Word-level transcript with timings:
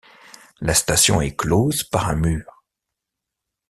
La 0.61 0.73
station 0.73 1.21
est 1.21 1.35
close 1.35 1.83
par 1.83 2.09
un 2.09 2.15
mur. 2.15 2.63